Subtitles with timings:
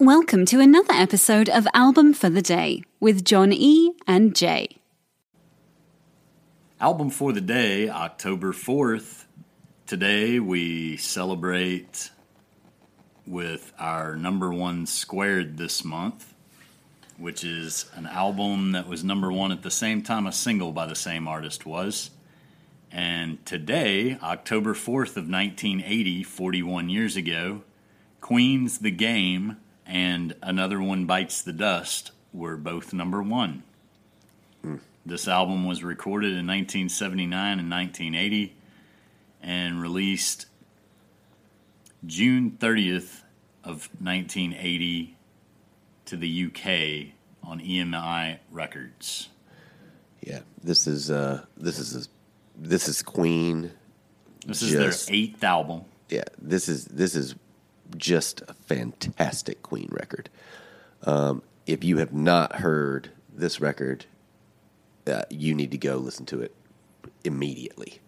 [0.00, 3.94] Welcome to another episode of Album for the Day with John E.
[4.06, 4.76] and Jay.
[6.80, 9.24] Album for the day, October 4th.
[9.88, 12.12] Today we celebrate
[13.26, 16.32] with our number one squared this month,
[17.16, 20.86] which is an album that was number one at the same time a single by
[20.86, 22.10] the same artist was.
[22.92, 27.62] And today, October 4th of 1980, 41 years ago,
[28.20, 29.56] Queen's The Game
[29.88, 33.62] and Another One Bites the Dust were both number one.
[35.06, 38.54] This album was recorded in 1979 and 1980
[39.42, 40.44] and released
[42.04, 43.22] June 30th
[43.64, 45.16] of 1980
[46.04, 49.30] to the UK on EMI Records.
[50.20, 52.08] Yeah, this is uh, this is
[52.58, 53.70] this is Queen.
[54.46, 55.84] This is Just- their eighth album.
[56.10, 57.34] Yeah, this is this is
[57.96, 60.28] just a fantastic Queen record.
[61.04, 64.06] Um, if you have not heard this record,
[65.06, 66.54] uh, you need to go listen to it
[67.24, 68.00] immediately.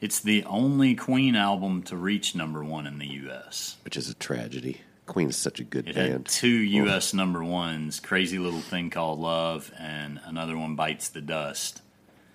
[0.00, 3.76] It's the only Queen album to reach number one in the U.S.
[3.84, 4.80] which is a tragedy.
[5.06, 6.12] Queen is such a good It band.
[6.12, 7.14] had two U.S.
[7.14, 11.80] number ones: "Crazy Little Thing Called Love" and another one, "Bites the Dust."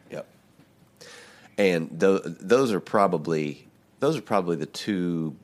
[0.10, 0.26] Yep.
[1.58, 3.68] And th- those are probably
[4.00, 5.36] those are probably the two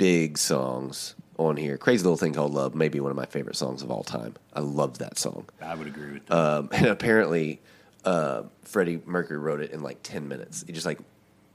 [0.00, 1.76] big songs on here.
[1.76, 4.34] Crazy little thing called Love, maybe one of my favorite songs of all time.
[4.54, 5.44] I love that song.
[5.60, 6.34] I would agree with that.
[6.36, 7.60] Um, and apparently,
[8.06, 10.64] uh, Freddie Mercury wrote it in like ten minutes.
[10.66, 11.00] He just like,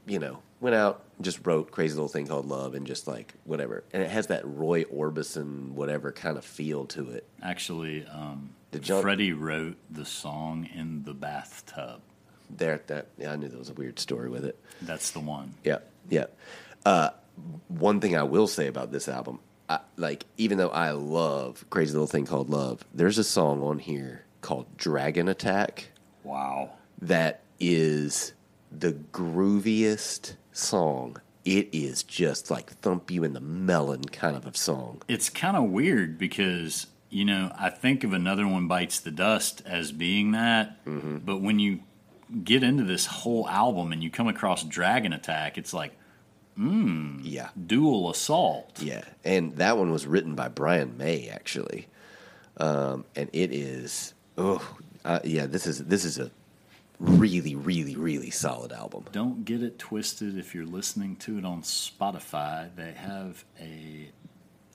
[0.06, 3.34] you know, went out and just wrote "Crazy Little Thing Called Love" and just like
[3.42, 3.82] whatever.
[3.92, 7.26] And it has that Roy Orbison whatever kind of feel to it.
[7.42, 12.00] Actually, um, Did John- Freddie wrote the song in the bathtub.
[12.48, 14.56] There, that yeah, I knew there was a weird story with it.
[14.82, 15.54] That's the one.
[15.64, 16.26] Yeah, yeah.
[16.84, 17.10] Uh,
[17.68, 21.92] one thing I will say about this album, I, like even though I love "Crazy
[21.92, 25.88] Little Thing Called Love," there's a song on here called "Dragon Attack."
[26.24, 26.70] Wow.
[27.00, 28.32] that is
[28.72, 28.92] the
[29.50, 31.16] grooviest song.
[31.44, 35.02] It is just like thump you in the melon kind of a song.
[35.08, 39.62] It's kind of weird because you know I think of another one bites the dust
[39.66, 41.18] as being that, Mm-hmm.
[41.18, 41.80] but when you
[42.42, 45.96] get into this whole album and you come across Dragon Attack, it's like
[46.56, 48.80] Yeah, dual assault.
[48.80, 49.04] yeah.
[49.24, 51.88] And that one was written by Brian May actually,
[52.56, 55.46] um, and it is oh uh, yeah.
[55.46, 56.30] This is this is a
[56.98, 59.04] really really really solid album.
[59.12, 60.38] Don't get it twisted.
[60.38, 64.10] If you're listening to it on Spotify, they have a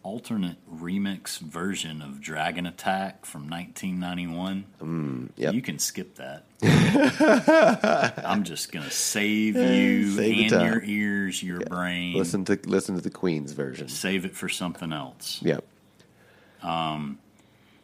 [0.04, 5.30] alternate remix version of Dragon Attack from 1991.
[5.36, 5.54] yep.
[5.54, 6.46] You can skip that.
[8.26, 12.16] I'm just gonna save you Save and your ears, your brain.
[12.18, 13.88] Listen to listen to the Queen's version.
[13.90, 15.40] Save it for something else.
[15.42, 15.64] Yep.
[16.64, 17.20] Um,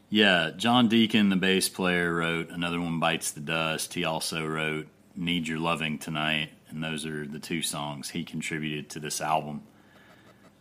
[0.09, 3.93] Yeah, John Deacon, the bass player, wrote Another One Bites the Dust.
[3.93, 8.89] He also wrote Need Your Loving Tonight, and those are the two songs he contributed
[8.91, 9.63] to this album.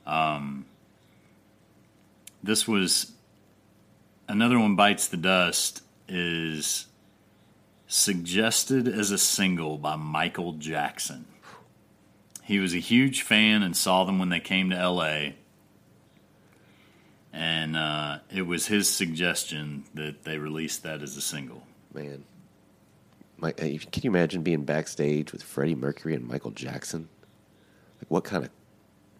[0.06, 0.64] Um,
[2.46, 3.12] this was
[4.28, 6.86] Another One Bites the Dust is
[7.86, 11.26] suggested as a single by Michael Jackson.
[12.42, 15.30] He was a huge fan and saw them when they came to LA
[17.36, 21.62] and uh, it was his suggestion that they released that as a single.
[21.92, 22.24] Man.
[23.42, 27.10] Hey, can you imagine being backstage with Freddie Mercury and Michael Jackson?
[27.98, 28.50] Like what kind of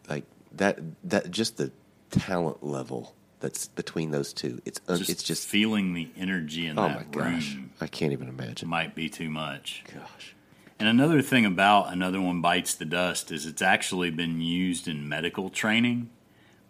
[0.08, 1.70] like that that just the
[2.10, 4.60] talent level that's between those two.
[4.64, 7.54] It's un, Just it's just feeling the energy in oh that my gosh.
[7.54, 8.68] room I can't even imagine.
[8.68, 9.84] might be too much.
[9.92, 10.34] gosh.
[10.78, 15.08] And another thing about another one bites the dust is it's actually been used in
[15.08, 16.10] medical training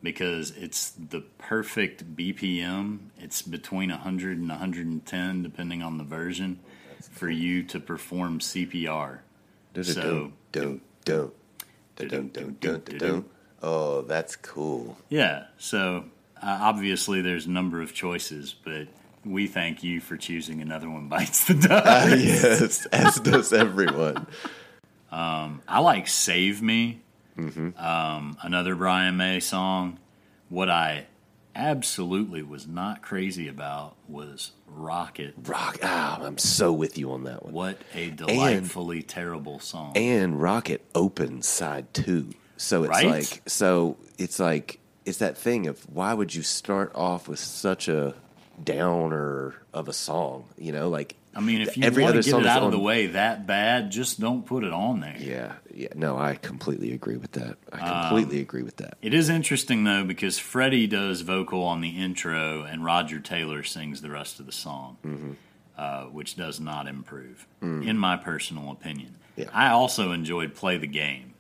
[0.03, 3.09] because it's the perfect BPM.
[3.19, 6.61] It's between 100 and 110 depending on the version
[7.11, 9.19] for you to perform CPR.
[9.83, 10.83] So- don't
[11.15, 11.35] don't
[11.95, 13.31] don't don't don't don't don't.
[13.63, 14.97] Oh, that's cool.
[15.09, 16.05] Yeah, so
[16.43, 18.89] uh, obviously there's a number of choices, but
[19.25, 22.11] we thank you for choosing another one bites the dust.
[22.25, 24.27] yes, as does everyone.
[25.11, 27.01] I like "Save Me,"
[27.39, 29.99] um, another Brian May song.
[30.49, 31.07] What I
[31.55, 35.79] absolutely was not crazy about was "Rocket." Rock.
[35.83, 37.53] Ah, I'm so with you on that one.
[37.55, 39.93] What a delightfully terrible song!
[39.97, 42.31] and Rocket opens side two.
[42.59, 43.07] So it's Right?
[43.07, 47.89] like so it's like it's that thing of why would you start off with such
[47.89, 48.15] a
[48.63, 50.45] downer of a song?
[50.59, 52.65] You know, like I mean, if you every want other to get it out of
[52.65, 55.17] on- the way that bad, just don't put it on there.
[55.19, 57.57] yeah, Yeah, no, I completely agree with that.
[57.73, 58.97] I completely agree with that.
[59.03, 64.01] It is interesting though because Freddie does vocal on the intro and Roger Taylor sings
[64.03, 65.33] the rest of the song, Mm-hmm.
[65.79, 69.17] uh, which does not improve, in my personal opinion.
[69.37, 69.45] Mm.
[69.45, 69.51] Yeah.
[69.53, 71.35] I also enjoyed "Play the Game."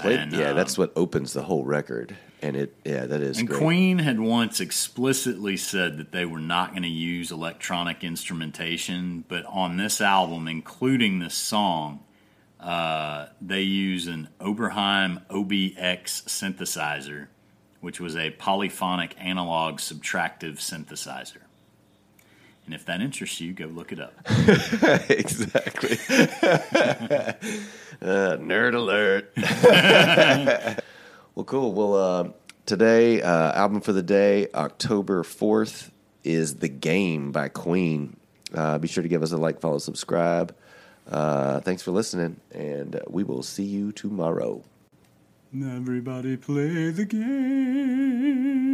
[0.00, 3.38] Play- and, yeah, um, that's what opens the whole record, and it yeah, that is
[3.38, 3.60] And great.
[3.60, 9.44] Queen had once explicitly said that they were not going to use electronic instrumentation, but
[9.46, 12.00] on this album, including this song,
[12.58, 17.28] uh, they use an Oberheim OBX synthesizer,
[17.80, 21.42] which was a polyphonic analog subtractive synthesizer.
[22.66, 24.14] And if that interests you, go look it up.
[25.10, 25.92] exactly.
[28.00, 29.32] uh, nerd alert.
[31.34, 31.72] well, cool.
[31.74, 32.28] Well, uh,
[32.64, 35.90] today, uh, album for the day, October 4th,
[36.22, 38.16] is The Game by Queen.
[38.54, 40.54] Uh, be sure to give us a like, follow, subscribe.
[41.06, 44.62] Uh, thanks for listening, and we will see you tomorrow.
[45.54, 48.73] Everybody play the game.